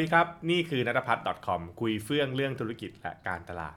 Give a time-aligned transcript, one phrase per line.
[0.00, 3.76] ดีครับ นี่คือนัทพัฒน์ .com คุยเฟื่องเรื่องธุรกิจและการตลาด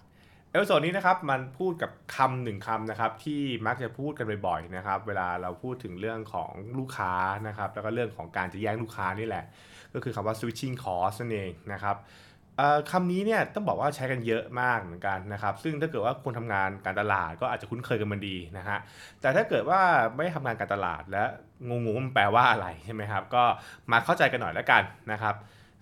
[0.51, 7.13] episode นี้นะครับมาพูดกับคำหนึ่งคำนะครับที่มักจะพูดกันบ่อยๆนะครับเวลาเราพูดถึงเรื่องของลูกค้า
[7.47, 9.45] นะครับแล้วก็เรื่องของการจะแย่งลูกค้านี่แหละ
[9.93, 11.95] ก็คือคำว่า switching cost นั่นเองนะครับ
[12.91, 18.77] คำนี้เนี่ยต้องบอกว่าใช้กันเยอะมากเหมือนกันนะครับซึ่งถ้าเกิดว่าคนทำงานการตลาดก็อาจจะคุ้นเคยกับมันดีนะฮะ
[19.21, 19.81] แต่ถ้าเกิดว่า
[20.15, 21.23] ไม่ทำงานการตลาดและ
[21.69, 23.43] งงๆมันแปลว่าอะไรใช่ไหมครับก็
[23.91, 25.35] มาเข้าใจกันหน่อยแล้วกันนะครับ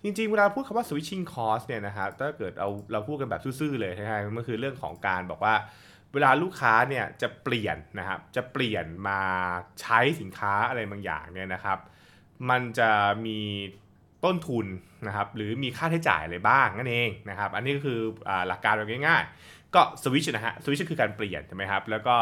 [0.04, 5.54] จริงๆ เวลาพูดคำว่า switching cost เนี่ยนะครับถ้าเกิดเราเราพูดกันแบบซื่อๆเลยนะครับมันคือเรื่องของการบอกว่า
[6.14, 9.20] เวลาลูกค้าเนี่ยจะเปลี่ยนนะครับจะเปลี่ยนมา
[9.80, 11.78] ใช้สินค้าอะไรบางอย่างเนี่ยนะครับ
[12.50, 12.90] มันจะ
[13.26, 13.38] มี
[14.24, 14.66] ต้นทุน
[15.06, 22.16] นะครับหรือมีค่าใช้จ่ายอะไรบ้างนั่นเองนะครับ อันนี้ก็คืออหลักการแบบง่ายๆ ก็สวิชนะฮะสวิชคือการเปลี่ยนใช่ไหมครับแล้วก็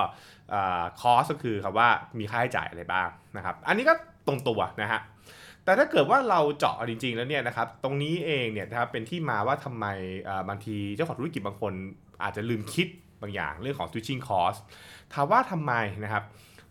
[1.01, 3.95] คอสก็คือคำว่ามีค่าใช้จ่ายอะไรบ้างนะครับ อันนี้ก็
[4.27, 5.01] ตรงตัวนะฮะ
[5.71, 9.87] แต่ถ้าเกิดว่าเราเจาะจริง ๆ แล้วเนี่ยนะครับ ตรงนี้เองเนี่ยนะครับเป็นที่มาว่าทำไม
[10.49, 11.73] บางทีเจ้าของธุรกิจบางคน
[12.23, 12.89] อาจจะลืมคิด
[13.23, 14.59] บางอย่างเรื่องของ switching cost
[15.13, 15.73] ถามว่าทำไม
[16.05, 16.23] นะครับ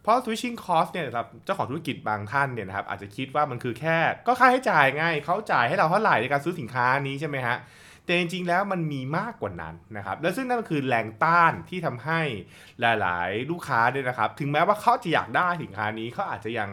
[0.02, 3.97] เพราะ switching cost เนี่ยนะครับเจ้าของธุรกิจบางท่านเนี่ยนะครับอาจจะคิดว่ามันคือแค่
[4.28, 7.58] ก็ค่าใช้จ่ายไงเขาจ่ายให้เราเท่าไหร่ในการซื้อสินค้านี้ใช่ไหมฮะ
[8.06, 12.22] แต่จริงๆแล้วมันมีมากกว่านั้นนะครับ และซึ่งนั่นก็คือแรงต้านที่ทำให้
[12.81, 16.69] หลายๆ ลูกค้าเนี่ยนะครับ ถึงแม้ว่าเขาจะอยากได้สินค้านี้เขาอาจจะยัง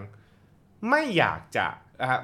[0.91, 1.67] ไม่อยากจะ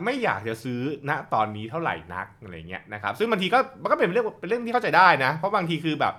[0.05, 6.15] ไม่อยากจะซื้อณตอนนี้เท่าไหร่นักอะไรเงี้ยนะครับซึ่งบางทีก็มันก็เป็นเรื่องเป็นเรื่องที่เข้าใจได้นะ เพราะบางทีคือแบบ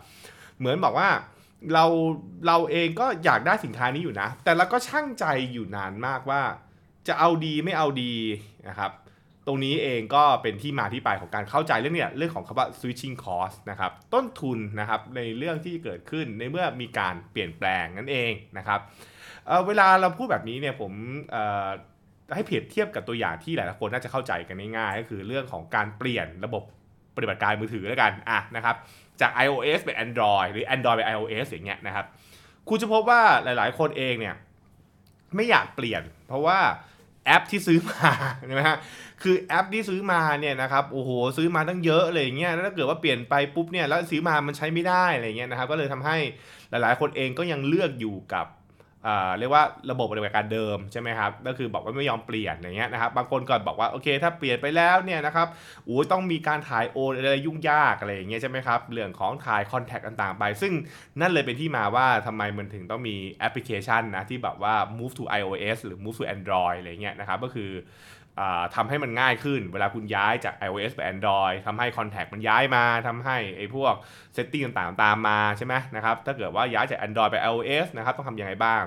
[0.60, 1.10] เหมือนบอกว่า
[1.74, 1.86] เรา
[2.48, 6.42] เราเองก็อยากได้สินค้านี้อยู่นะ แต่เราก็ช่างใจอยู่นานมากว่า
[7.08, 8.14] จะเอาดีไม่เอาดี
[8.70, 8.92] นะครับ
[9.48, 18.80] ตรงนี้เองก็เป็นที่มาที่ไปของการเข้าใจเรื่องเนี้ยเรื่องของคำว่า switching cost นะครับต้นทุนนะครับในเรื่องที่เกิดขึ้นในเมื่อมีการเปลี่ยนแปลงนั่นเองนะครับ
[19.48, 20.92] เเวลาเราพูดแบบนี้เนี่ยผม
[22.36, 26.64] ให้เปรียบเทียบกับตัวอย่างที่หลายๆคนน่าจะเข้าใจกันง่ายๆก็คือเรื่องของการเปลี่ยนระบบ
[27.16, 28.76] ปฏิบัติการมือถือแล้วกันอะนะครับ
[29.22, 32.06] จาก iOS เป็น Android หรือ Android เป็น iOS อย่างเงี้ยนะครับ
[32.70, 34.36] คุณจะพบว่าหลายๆ คนเองเนี่ย
[35.36, 36.60] ไม่อยากเปลี่ยน เพราะว่า
[37.26, 38.12] แอปที่ซื้อมา
[38.46, 38.78] ใช่ไหมฮะ
[39.24, 46.18] คือแอปที่ซื้อมาเนี่ยนะครับโอ้โหซื้อมาตั้งเยอะเลยอะไรเงี้ยแล้วถ้าเกิดว่าเปลี่ยนไปปุ๊บเนี่ยแล้วซื้อมามันใช้ไม่ได้อะไรเงี้ยนะครับก็เลยทำให้
[46.70, 48.46] หลายๆ คนเองก็ยังเลือกอยู่กับ
[49.40, 55.48] เรียกว่าระบบปฏิบัติการเดิมใช่ไหมครับก็คือบอกว่าไม่ยอมเปลี่ยนอย่างเงี้ยนะครับบางคนก็บอกว่าโอเค ถ้าเปลี่ยนไปแล้วเนี่ยนะครับ
[55.86, 60.74] โอ้ต้องมีการถ่ายโอนอะไรยุ่งยากอะไรอย่างเงี้ยใช่ไหมครับเรื่องของถ่ายคอนแทคต่างๆไป ซึ่ง
[61.20, 67.72] นั่นเลยเป็นที่มาว่าทำไมมันถึงต้องมีแอปพลิเคชันนะที่แบบว่า move to iOS หรือ move to Android อะไรเงี้ยนะครับก็คือ
[68.76, 73.94] ทำให้มันง่ายขึ้น เวลาคุณย้ายจาก iOS ไป Android ทำให้ Contact มันย้ายมาทำให้ไอ้พวก
[74.36, 78.84] Setting ต่างๆ ตามมาใช่ไหมนะครับ ถ้าเกิดว่าย้ายจาก Android ไป iOS นะครับต้องทำยังไงบ้าง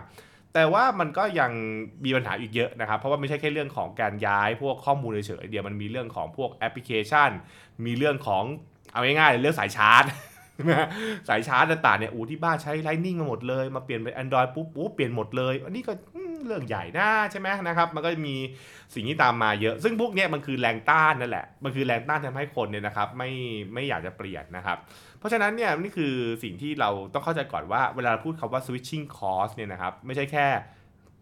[0.54, 1.50] แต่ว่ามันก็ยัง
[2.04, 7.30] มีปัญหาอีกเยอะนะครับ เพราะว่าไม่ใช่แค่เรื่องของการย้ายพวกข้อมูลเฉยๆเดียวมันมีเรื่องของพวกแอปพลิเคชัน
[7.86, 8.44] มีเรื่องของ
[8.92, 10.04] เอาง่ายๆเรื่องสายชาร์จ
[11.28, 15.92] สายชาร์จต่างๆเนี่ยอูที่บ้านใช้ไลนิ่งมาหมดเลย มาเปลี่ยนเป็น Android ปุ๊บปุ๊บเปลี่ยนหมดเลย อันนี้ก็
[16.44, 18.36] เรื่องใหญ่นะใช่ไหมนะครับ มันก็มี
[18.94, 23.30] สิ่งที่ตามมาเยอะ ซึ่งพวกนี้มันคือแรงต้านนั่นแหละ มันคือแรงต้านทำให้คนเนี่ยนะครับ ไม่
[23.74, 24.78] ไม่อยากจะเปลี่ยนนะครับ
[25.18, 30.46] เพราะฉะนั้นเนี่ยนี่คือสิ่งที่เราต้องเข้าใจก่อนว่าเวลาพูดคำว่า switching cost เนี่ยนะครับ ไม่ใช่แค่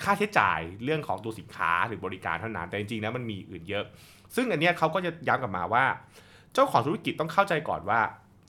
[0.03, 3.85] ค่าใช้จ่ายเรื่องของตัวสินค้าหรือบริการเท่านั้น แต่จริงๆแล้วมันมีอื่นเยอะ
[4.37, 5.85] ซึ่งอันนี้เขาก็จะย้ำกลับมาว่า
[6.55, 8.01] เจ้าของธุรกิจต้องเข้าใจก่อนว่า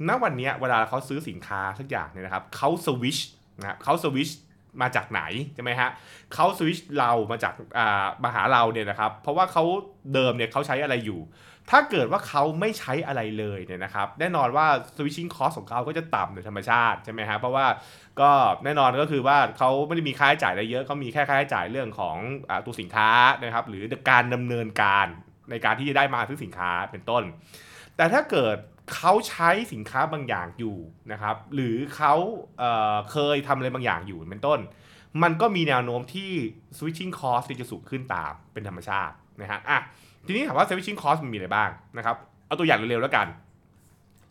[0.08, 3.18] ณวันนี้เวลาเขาซื้อสินค้าสักอย่างเนี่ยนะครับเขาสวิช
[3.60, 4.30] นะเขาสวิช
[4.82, 5.22] มาจากไหน
[5.54, 5.90] ใช่ไหมฮะ
[6.34, 7.54] เขาสวิชเรามาจาก
[8.24, 9.64] มาหาเราเนี่ยนะครับ เพราะว่าเขา
[10.14, 11.22] เดิมเนี่ยเขาใช้อะไรอยู่
[11.72, 17.66] ถ้าเกิดว่าเขาไม่ใช้อะไรเลยเนี่ยนะครับ แน่นอนว่า switching cost ของเขาก็จะต่ำโดยธรรมชาติใช่ไหมครับเพราะว่า
[18.22, 18.32] ก็
[18.64, 22.18] แน่นอนก็คือว่าเขาไม่ได้มีค่าใช้จ่ายอะไรเยอะเขามีแค่ค่าใช้จ่ายเรื่องของ
[22.50, 23.10] อตัวสินค้า
[23.44, 25.08] นะครับ หรือการดำเนินการ
[25.52, 27.24] ในการที่จะได้มาซื้อสินค้าเป็นต้น
[27.98, 28.58] แต่ถ้าเกิด
[28.94, 30.78] เขาใช้สินค้าบางอย่างอยู่
[31.12, 32.14] นะครับ หรือเขา
[32.60, 34.60] เเคยทำอะไรบางอย่างอยู่เป็นต้น
[35.24, 36.32] มันก็มีแนวโน้มที่
[36.78, 39.80] switching cost จะสูงขึ้นตามเป็นธรรมชาตินะฮะอะ
[40.28, 42.16] ทีนี้ถามว่า switching cost มันมีอะไรบ้างนะครับ
[42.48, 43.28] เอาตัวอย่างเร็วๆแล้วกัน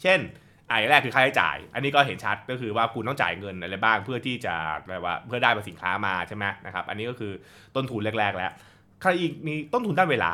[0.03, 0.21] เช่น
[0.69, 7.33] อันแรกคือค่าใช้จ่าย อันนี้ก็เห็นชัดก็คือว่าคุณต้องจ่ายเงินอะไรบ้างเพื่อที่จะอะไรว่าเพื่อได้มาสินค้ามาใช่ไหมนะครับ อันนี้ก็คือ
[7.77, 8.53] ต้นทุนแรกๆแล้ว
[9.01, 10.33] ใครอีกมีต้นทุนด้านเวลา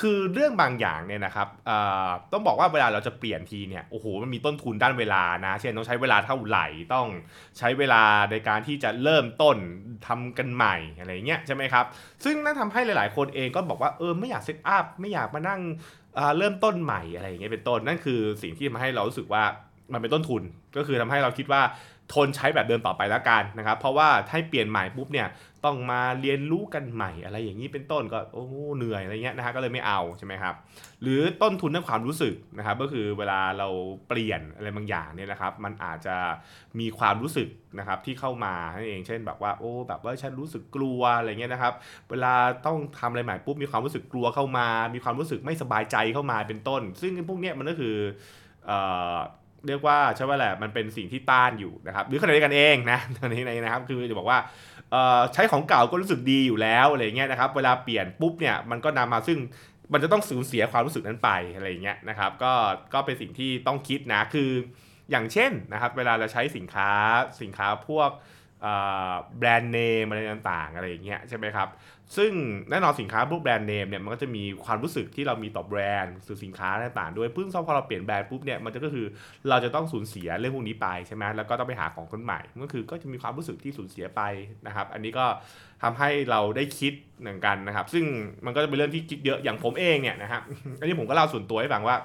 [0.00, 1.48] คือเรื่องบางอย่างเนี่ยนะครับ
[2.32, 7.06] ต้องบอกว่าเวลาเราจะเปลี่ยนทีเนี่ยโอ้โหมันมีต้นทุนด้านเวลานะ เช่นต้องใช้เวลาเท่าไหร่ต้อง
[7.58, 9.56] ใช้เวลาในการที่จะเริ่มต้น
[10.06, 11.84] ทำกันใหม่อะไรเงี้ยใช่ไหมครับ
[12.24, 15.60] ซึ่งนั่นทำให้หลาย ๆ คนเองก็บอกว่าเออไม่อยากเซตอัพไม่อยากมานั่ง
[16.38, 19.44] เริ่มต้นใหม่อะไรอย่างเงี้ยเป็นต้นนั่นคือสิ่งที่ทำให้เรารู้สึกว่า
[19.92, 20.42] มันเป็นต้นทุน
[20.76, 21.62] ก็คือทำให้เราคิดว่า
[22.12, 25.28] ทนใช้แบบเดิมต่อไปแล้วกันนะครับ เพราะว่าถ้าเปลี่ยนใหม่ปุ๊บเนี่ย
[25.64, 28.44] ต้องมาเรียนรู้กันใหม่อะไรอย่างนี้เป็นต้นก็โอ้
[28.76, 30.54] เหนื่อยอะไรเงี้ยนะฮะก็เลยไม่เอาใช่ไหมครับ
[31.02, 33.68] หรือต้นทุนด้านความรู้สึกนะครับก็คือเวลาเรา
[34.08, 36.16] เปลี่ยนอะไรบางอย่างเนี่ยนะครับ มันอาจจะ
[36.80, 37.48] มีความรู้สึก
[37.78, 41.74] นะครับที่เข้ามานั่นเองเช่นแบบว่าโอ้แบบว่าฉันรู้สึกกลัวอะไรเงี้ยนะครับ
[42.10, 42.34] เวลา
[42.66, 47.96] ต้องทำอะไรใหม่ปุ๊บมีความรู้สึกกลัวเข้ามา มีความรู้สึกไม่สบายใจเข้ามาเป็นต้น ซึ่งพวกเนี้ยมันก็คือ
[49.68, 54.38] เรียกว่าใช่ว่าแหละมันเป็นสิ่งที่ต้านอยู่นะครับหรือขณะเดียวกันเองนะตอนนี้นะครับคือจะบอกว่า
[55.32, 59.38] ใช้ของเก่าก็รู้สึกดีอยู่แล้วอะไรเงี้ยนะครับเวลาเปลี่ยนปุ๊บเนี่ยมันก็นำมาซึ่ง
[59.92, 62.52] มันจะต้องสูญเสียความรู้สึกนั้นไปอะไรเงี้ยนะครับก็
[62.94, 64.50] ก็เป็นสิ่งที่ต้องคิดนะคือ
[65.10, 66.90] อย่างเช่นนะครับเวลาเราใช้สินค้า
[67.42, 68.10] สินค้าพวก
[69.38, 71.68] แบรนด์เนมอะไรต่างๆอะไรอย่างเงี้ยใช่ไหมครับ
[72.16, 72.32] ซึ่ง
[72.70, 79.06] แน่นอนสินค้าพวกแบรนด์เนมเนี่ยมันก็จะมีความรู้สึกที่เรามีต่อแบรนด์สื่อสินค้าต่างๆด้วยพึ่งพอเราเปลี่ยนแบรนด์ปุ๊บเนี่ยมันก็คือ
[79.48, 84.22] เราจะต้องสูญเสียเรื่องพวกนี้ไปใช่ไหมแล้วก็ต้องไปหาของคนใหม่ก็คือก็จะมีความรู้สึกที่สูญเสียไป
[84.66, 85.26] นะครับ อันนี้ก็
[85.82, 88.04] ทำให้เราได้คิดเหมือนกันนะครับ ซึ่ง
[88.44, 90.42] มันก็จะเป็นเรื่องที่คิดเยอะอย่างผมเองเนี่ยนะครับ
[90.80, 91.96] อันนี้ผมก็เล่าส่วนตัวให้ฟังว่า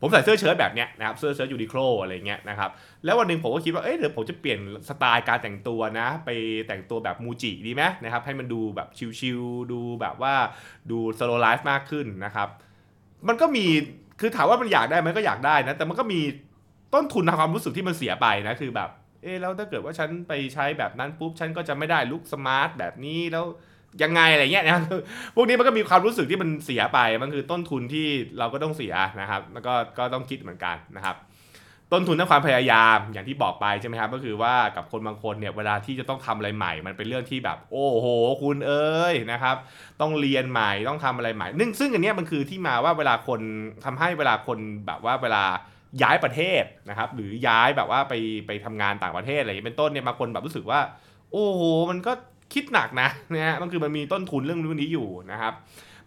[0.00, 2.70] ผมใส่เสื้อเชิ้ตแบบเนี้ยนะครับเสื้อเชิ้ตยูนิโคลอะไรเงี้ยนะครับ
[3.04, 6.30] แล้ววันหนึ่งผมก็คิดว่าเอ้ยเดี๋ยวผมจะเปลี่ยนสไตล์การแต่งตัวนะ ไป
[6.68, 8.88] แต่งตัวแบบมูจิดีไหมนะครับให้มันดูแบบ
[9.18, 10.34] ชิลๆดูแบบว่า
[10.90, 12.48] ดูสโลไลฟ์มากขึ้นนะครับ
[13.28, 13.66] มันก็มี
[14.20, 16.20] คือถามว่ามันอยากได้ไหมก็อยากได้นะแต่มันก็มี
[16.94, 18.90] ต้นทุนทางความรู้สึกที่มันเสียไปนะคือแบบ
[19.22, 23.44] เออแล้วถ้าเกิดว่าฉันไปใช้แบบนั้นปุ๊บฉันก็จะไม่ได้ลุคสมาร์ทแบบนี้แล้ว
[24.02, 24.80] ยังไงอะไรเงี้ยนะ
[25.34, 28.06] พวกนี้มันก็มีความรู้สึกที่มันเสียไปมันคือต้นทุนที่
[28.38, 31.16] เราก็ต้องเสียนะครับ แล้วก็ก็ต้องคิดเหมือนกันนะครับ
[31.92, 38.06] ต้นทุนและความพยายามอย่างที่บอกไปใช่ไหมครับก็คือว่ากับคนบางคนเนี่ยเวลาที่จะต้องทำอะไรใหม่ มันเป็นเรื่องที่แบบ โอ้โห
[38.42, 39.56] คุณเอ้ยนะครับ
[40.00, 43.40] ต้องเรียนใหม่ต้องทำอะไรใหม่นึ่งซึ่งอันนี้มันคือที่มาว่าเวลาคน
[43.84, 45.44] ทำให้เวลาคนแบบว่าเวลา
[46.02, 48.14] ย้ายประเทศนะครับ หรือย้ายแบบว่าไป
[48.46, 50.80] ไปทำงานต่างประเทศอะไรเป็นต้นเนี่ยบางคนแบบรู้สึกว่า
[51.32, 52.12] โอ้โหมันก็
[52.54, 55.54] คิดหนักนะนะฮะมันคือมันมีต้นทุนเรื่องนี้อยู่นะครับ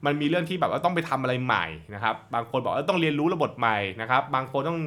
[0.06, 4.80] มันมีเรื่องที่แบบว่าต้องไปทำอะไรใหม่นะครับ บางคนบอกว่าต้องเรียนรู้ระบบใหม่นะครับ บางคนต้อง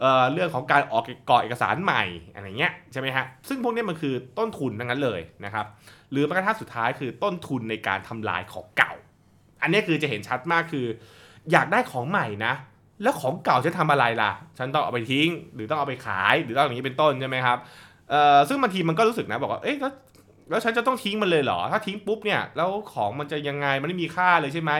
[0.00, 2.02] เอ่อเรื่องของการออกกรอเอกสารใหม่
[2.34, 5.66] อะไรเงี้ยใช่ไหมฮะ ซึ่งพวกนี้มันคือต้นทุนทั้งนั้นเลยนะครับ
[6.10, 8.92] หรือแม้กระทั่งสุดท้ายคือต้นทุนในการทำลายของเก่า
[9.62, 10.86] อันนี้คือจะเห็นชัดมากคือ
[11.52, 12.52] อยากได้ของใหม่นะ
[13.02, 17.58] แล้วของเก่าจะทำอะไรล่ะ ฉันต้องเอาไปทิ้ง หรือต้องเอาไปขาย หรือต้องอย่างนี้เป็นต้นใช่ไหมครับ
[18.10, 19.92] เอ่อซึ่งบางทีมันก็รู้สึกนะบอกว่า เอ๊ะแล้ว
[20.50, 24.72] แล้วฉันจะต้องทิ้งมันเลยเหรอ ถ้าทิ้งปุ๊บเนี่ย แล้วของมันจะยังไง มันไม่มีค่าเลยใช่ไหม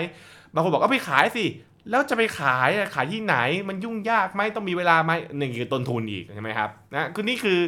[0.53, 1.45] บางคนบอกเอาไปขายสิ
[1.91, 3.37] แล้วจะไปขายขายที่ไหน
[3.69, 7.61] มันยุ่งยากไหมต้องมีเวลาไหมหนึ่งคือต้นทุนอีกใช่ไหมครับ นะ คือนี่คือ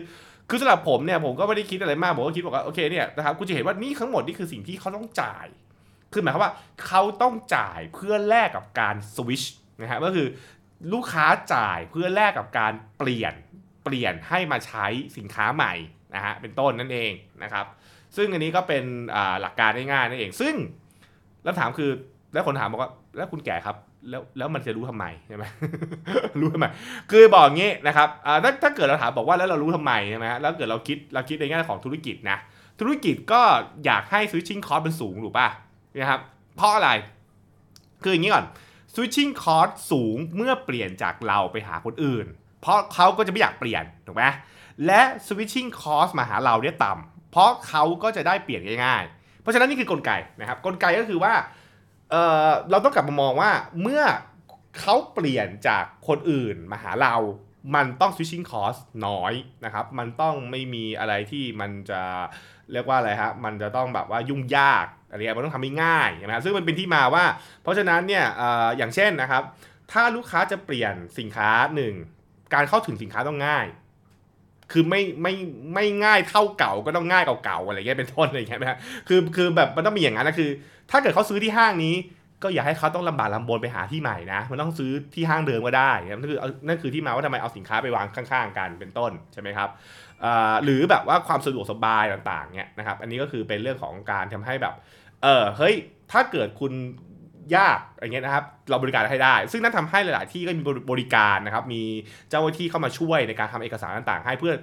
[0.50, 5.47] คือสำหรับผมเนี่ย ผมก็ไม่ได้คิดอะไรมาก ผมก็คิดบอกว่าโอเคเนี่ยนะครับ คุณจะเห็นว่านี่ทั้งหมดนี่คือสิ่งที่เขาต้องจ่าย
[6.12, 6.53] คือหมายความว่า
[6.87, 9.43] เขาต้องจ่ายเพื่อแลกกับการสวิช
[9.81, 10.27] นะฮะ ก็คือ
[10.93, 13.35] ลูกค้าจ่ายเพื่อแลกกับการเปลี่ยน
[13.85, 14.87] เปลี่ยนให้มาใช้
[15.17, 15.75] สินค้าใหม่
[16.15, 17.12] นะฮะเป็นต้นนั่นเอง
[17.43, 17.67] นะครับ
[18.17, 18.85] ซึ่งอันนี้ก็เป็น
[19.41, 20.55] หลักการง่ายๆนั่นเอง ซึ่ง
[21.45, 21.91] แล้วถามคือ
[22.33, 23.77] แล้วคนถามบอกว่าแล้วคุณแก่ครับ
[24.11, 25.45] แล้วแล้วมันจะรู้ทำไมใช่ไหม
[26.41, 26.67] รู้ทำไม
[27.11, 28.09] คือบอกงี้นะครับ
[28.45, 32.39] ถ้าถ้าเกิดเราถามบอกว่าแล้วเรารู้ทำไมใช่ไหมแล้วเกิดเราคิดเราคิดในแง่ของธุรกิจนะ
[32.81, 33.41] ธุรกิจก็
[33.85, 35.49] อยากให้ switching cost เป็นสูงถูกป่ะ
[35.97, 36.21] นะครับ
[36.57, 36.91] เพราะอะไร
[38.03, 38.45] คืออย่างนี้ก่อน
[38.95, 42.27] switching cost สูงเมื่อเปลี่ยนจากเราไปหาคนอื่น
[42.61, 44.25] เพราะเขาก็จะไม่อยากเปลี่ยนถูกไหม
[44.87, 51.32] และ switching cost มาหาเราเนี่ยต่ำ เพราะเขาก็จะได้เปลี่ยนง่ายๆ เพราะฉะนั้นนี่คือกลไกนะครับกลไกก็คือว่า
[52.11, 53.50] เเราต้องกลับมามองว่า
[53.82, 54.02] เมื่อ
[54.80, 57.16] เขาเปลี่ยนจากคนอื่นมาหาเรา
[57.75, 59.32] มันต้อง switching cost น้อย
[59.64, 62.02] นะครับ มันต้องไม่มีอะไรที่มันจะ
[62.73, 67.25] เรียกว่าอะไรฮะ มันจะต้องแบบว่ายุ่งยากอะไรเงี้ยมันต้องทำให้ง่ายนะซึ่งมันเป็นที่มาว่า
[67.62, 68.42] เพราะฉะนั้นเนี่ยอ
[68.76, 69.42] อย่างเช่นนะครับ
[69.92, 71.94] ถ้าลูกค้าจะเปลี่ยนสินค้าหนึ่ง
[72.54, 73.66] การเข้าถึงสินค้าต้องง่าย
[74.73, 75.35] คือไม่ไม่
[75.75, 80.51] ไม่ง่ายเท่าเก่าก็ต้องง่ายเก่าๆอะไรเงี้ยเป็นต้นอะไรเงี้ยนะคือคือแบบมันต้องมีอย่างนั้นนะคือ
[80.91, 81.95] ถ้าเกิดเขาซื้อที่ห้างนี้
[82.43, 89.69] ก็อย่าให้เขาต้องลำบากลำบนไปหาที่ใหม่นะมันต้องซื้อที่ห้างเดิมก็ได้นั่นคือนั่นคือที่มาว่าทำไมเอาสินค้าไปวางข้างๆกันเป็นต้นใช่ไหมครับ
[90.65, 94.75] หรือแบบว่าความสะดวกสบายต่างๆเนี่ยนะครับอันนี้ก็คือเป็นเรื่องของการทำให้แบบ
[95.23, 95.75] เออเฮ้ย
[96.13, 96.73] ถ้าเกิดคุณ
[97.57, 101.83] ยากอย่างเงี้ยนะครับเราบริการให้ได้ ซึ่งนั่นทำให้หลาย ๆ ที่ก็มีบริการนะครับมี
[102.31, 104.55] เจ้าหน้าที่เข้ามาช่วยในการทำเอกสารต่าง ๆ ให้เพื่อ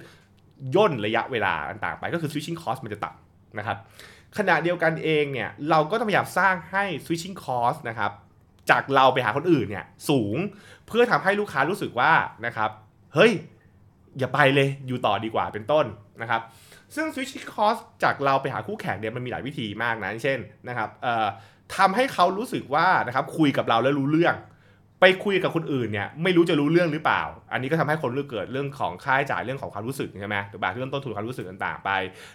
[0.74, 3.76] ย่นระยะเวลาต่างๆ ไปก็คือ switching cost มันจะต่ำนะครับ
[4.38, 8.12] ขณะเดียวกันเองเนี่ยเราก็ต้องพยายามสร้างให้ switching cost นะครับ
[8.70, 10.36] จากเราไปหาคนอื่นเนี่ยสูง
[10.86, 12.12] เพื่อทำให้ลูกค้ารู้สึกว่า
[12.46, 12.70] นะครับ
[13.14, 13.32] เฮ้ย
[14.18, 15.86] อย่าไปเลยอยู่ต่อดีกว่าเป็นต้น
[16.22, 16.40] นะครับ
[16.94, 20.38] ซึ่ง switching cost จากเราไปหาคู่แข่งเนี่ยมันมีหลายวิธีมากนะ เช่น
[20.68, 20.88] นะครับ
[21.76, 24.36] ทำให้เขารู้สึกว่านะครับคุยกับเราแล้วรู้เรื่อง
[25.00, 31.90] ไปคุยกับคนอื่นเนี่ยไม่รู้จะรู้เรื่องหรือเปล่า อันนี้ก็ทำให้คนเรื่องเกิดเรื่องของค่าใช้จ่ายเรื่องของความรู้สึกใช่ไหมถูกป่ะเรื่องต้นทุนความรู้สึกต่างๆไป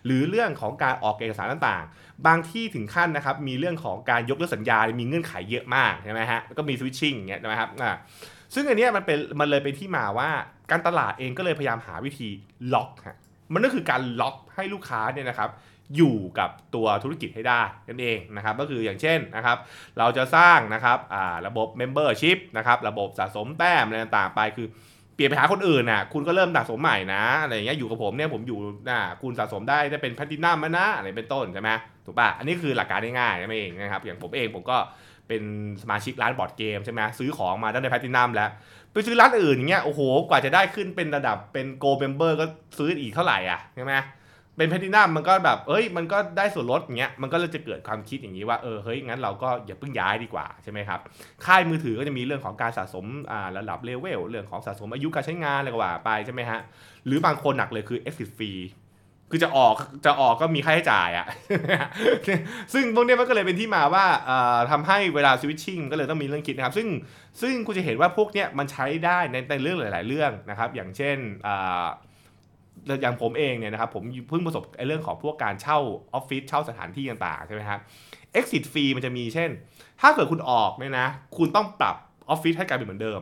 [0.06, 7.92] หรือเรื่องของการออกเอกสารต่างๆ บางที่ถึงขั้นนะครับมีเรื่องของการยกเลิกสัญญา มีเงื่อนไขเยอะมากใช่ไหมฮะก็มีสวิตชิ่งเงี้ยนะครับอ่า
[8.54, 10.30] ซึ่งอันนี้มันเป็นมันเลยเป็นที่มาว่า
[10.72, 12.28] การตลาดเองก็เลยพยายามหาวิธี
[12.74, 13.18] ล็อกฮะ
[13.54, 15.50] มันก็คือการล็อกให้ลูกค้าเนี่ยนะครับ
[15.96, 19.58] อยู่กับตัวธุรกิจให้ได้นั่นเองนะครับก็คืออย่างเช่นนะครับ
[19.98, 20.98] เราจะสร้างนะครับ
[21.48, 24.68] ระบบ Membership นะครับระบบสะสมแต้มอะไรต่างๆไปคือ
[25.16, 31.70] เปลี่ยนไปหาคนอื่นน่ะ คุณก็เริ่มสะสมใหม่นะอะไรอย่างเงี้ยอยู่กับผมเนี่ยผมอยู่น่ะคุณสะสมได้ได้เป็นแพลตินัมนะอะไรเป็นต้นใช่ไหม
[32.06, 34.78] ถูกป่ะอันนี้คือหลักการง่ายๆนั่นเองนะครับอย่างผมเองผมก็
[35.28, 35.42] เป็น
[35.82, 38.50] สมาชิกร้านบอร์ดเกมใช่ไหมซื้อของมาได้ในแพลตินัมแล้ว
[38.94, 42.46] ไปซื้อร้านอื่นอย่างเงี้ยโอ้โหกว่าจะได้ขึ้นเป็นระดับเป็น gold member ก็
[42.78, 43.94] ซื้ออีกเท่าไหร่อะใช่ไหม
[44.58, 51.00] เป็นแพลตินัมมันก็แบบเอ้ยมันก็ได้ส่วนลดอย่างเงี้ยมันก็เลยจะเกิดความคิดอย่างนี้ว่าเออเฮ้ยงั้นเราก็อย่าเพิ่งย้ายดีกว่าใช่ไหมครับ
[51.46, 56.60] ค่ายมือถือก็จะมีเรื่องของการสะสมอ่าระดับเลเวลเรื่องของสะสมอายุการใช้งานอะไรก็ว่าไปใช่ไหมฮะ
[57.06, 58.62] หรือบางคนหนักเลยคือ exit fee
[59.34, 61.28] คือจะออกจะออกก็มีค่าใช้จ่ายอะ
[62.74, 66.88] ซึ่งพวกนี้มันก็เลยเป็นที่มาว่าเอ่อทำให้เวลาสวิตชิ่งก็เลยต้องมีเรื่องคิดนะครับ ซึ่ง
[67.42, 71.18] ซึ่งคุณจะเห็นว่าพวกเนี้ยมันใช้ได้ในในเรื่องหลาย ๆ เรื่องนะครับ อย่างเช่น
[73.02, 75.80] อย่างผมเองเนี่ยนะครับผมเพิ่งประสบไอ้เรื่องของพวกการเช่า
[76.14, 77.80] ออฟฟิศเช่าสถานที่ต่างๆใช่ไหมครับ
[78.40, 79.50] exit fee มันจะมีเช่น
[80.02, 81.08] ถ้าเกิดคุณออกเนี่ยนะ
[81.38, 81.96] คุณต้องปรับ
[82.30, 83.22] ออฟฟิศให้กลายเป็นเหมือนเดิม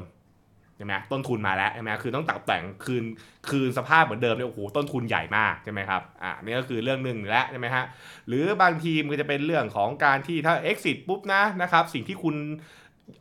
[0.78, 3.04] ใช่ไหมต้นทุนมาแล้วใช่ไหมคือต้องตัดแต่งคืน
[3.50, 7.86] คืนสภาพเหมือนเดิมเนี่ยโอ้โหต้นทุนใหญ่มากใช่ไหมครับอ่านี่ก็คือเรื่องหนึ่งแล้วใช่ไหมฮะ
[8.28, 12.36] หรือบางทีมันจะเป็นเรื่องของการที่ถ้า exit ปุ๊บนะนะครับสิ่งที่คุณ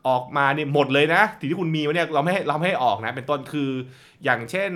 [0.08, 3.70] ออกมาเนี่ยหมดเลยนะสิ่งที่คุณมีว้เนี่ยเราไม่ให้เราไม่ให้ออกนะ เป็นต้นคือ
[4.24, 4.70] อย่างเช่น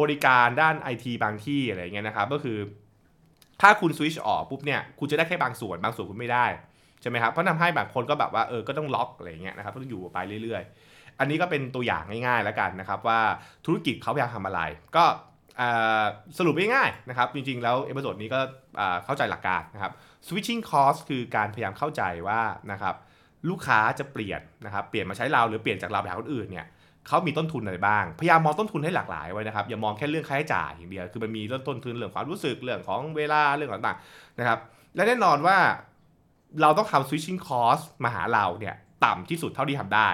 [0.00, 2.58] บริการด้านไอทีบางที่อะไรเงี้ยนะครับ ก็คือ
[3.60, 6.46] ถ้าคุณสวิชออกปุ๊บเนี่ยคุณจะได้แค่บางส่วนบางส่วนคุณไม่ได้
[7.00, 13.20] ใช่ไหมครับเพราะทำให้บางคนก็แบบว่าเออก็ต้องล็อกอะไรเงี้ยนะครับต้องอยู่ไปเรื่อย ๆ อันนี้ก็เป็นตัวอย่างง่ายๆแล้วกันนะครับ ว่า
[13.66, 14.60] ธุรกิจเขาพยายามทำอะไร
[14.96, 15.04] ก็
[16.38, 18.40] สรุปง่ายๆนะครับ จริงๆ แล้ว episode นี้ก็
[19.04, 19.92] เข้าใจหลักการนะครับ
[20.26, 22.40] switching cost คือการพยายามเข้าใจว่า
[22.72, 22.94] นะครับ
[23.48, 26.66] ลูกค้าจะเปลี่ยนนะครับเปลี่ยนมาใช้เราหรือเปลี่ยนจากเราไปหาคนอื่นเนี่ย
[27.08, 34.58] เขามีต้นทุนอะไรบ้าง พยายามมองต้นทุนให้หลากหลายไว้นะครับ อย่ามองแค่เรื่องค่าใช้จ่ายอย่างเดียว คือมันมีเรื่องต้นทุนเรื่องความรู้สึก เรื่องของเวลา เรื่องต่างๆนะครับ
[34.94, 35.56] และแน่นอนว่า
[36.62, 40.10] เราต้องทำ switching cost มาหาเราเนี่ยต่ำที่สุดเท่าที่ทำได้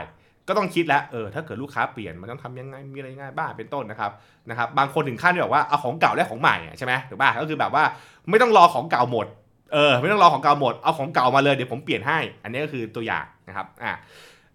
[0.49, 4.12] ก็ต้องคิดแล้ว เออ ถ้าเกิดลูกค้าเปลี่ยน มันต้องทำยังไง มีอะไรง่ายบ้าง เป็นต้นนะครับ
[4.50, 7.85] นะครับ บางคนถึงขั้นที่แบบว่า เอาของเก่าและของใหม่ใช่ไหมถูกป่ะก็คือแบบว่า
[8.30, 9.26] ไม่ต้องรอของเก่าหมด
[9.73, 13.93] เออไม่ต้องรอของเก่าหมดเอาของเก่ามาเลยเดี๋ยวผมเปลี่ยนให้ อันนี้ก็คือตัวอย่างนะครับอะ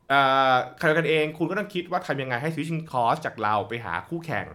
[0.10, 0.13] เอ
[0.51, 4.46] อใครกันเองคุณก็ต้องคิดว่าทำยังไงให้ switching cost จากเราไปหาคู่แข่ง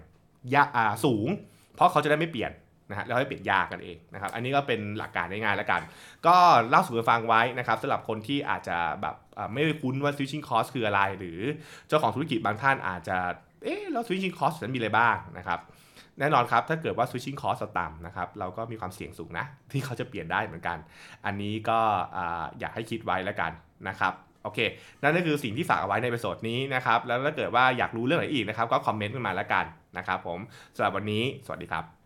[0.55, 1.29] ยะอ่าสูง
[1.75, 2.53] เพราะเขาจะได้ไม่เปลี่ยน
[2.91, 5.81] นะฮะแล้วให้เปลี่ยนยากันเองนะครับอันนี้ก็เป็นหลักการง่ายๆแล้วกัน
[6.27, 6.37] ก็
[6.69, 11.39] เล่าสู่กันฟังไว้นะครับสำหรับคนที่อาจจะแบบอ่าไม่คุ้นว่า switching cost คืออะไร หรือ
[11.89, 13.17] เจ้าของธุรกิจบางท่านอาจจะ
[13.63, 15.59] เอ๊ะแล้ว switching cost นั้นมีอะไรบ้างนะครับ
[16.21, 20.79] แน่นอนครับ ถ้าเกิดว่า switching cost ต่ำนะครับ เราก็มีความเสี่ยงสูงนะ ที่เขาจะเปลี่ยนได้เหมือนกัน
[21.27, 21.79] อันนี้ก็
[22.61, 23.53] อยากให้คิดไว้แล้วกัน
[23.89, 24.59] นะครับโอเค
[25.03, 29.65] นั่นก็คือสิ่งที่ฝากเอาไว้ใน episode นี้นะครับ แล้วถ้าเกิดว่าอยากรู้เรื่องไหนอีกนะครับ ก็คอมเมนต์กันมาแล้วกัน
[29.99, 30.39] นะครับผม
[30.77, 31.98] สำหรับวันนี้ สวัสดีครับ